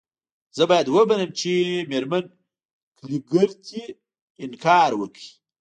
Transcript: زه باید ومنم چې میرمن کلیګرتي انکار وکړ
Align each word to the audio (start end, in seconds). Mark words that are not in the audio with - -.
زه 0.57 0.63
باید 0.69 0.87
ومنم 0.89 1.29
چې 1.39 1.51
میرمن 1.89 2.25
کلیګرتي 2.97 3.83
انکار 4.43 4.91
وکړ 4.97 5.25